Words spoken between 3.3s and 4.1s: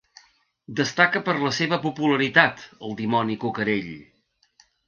cucarell.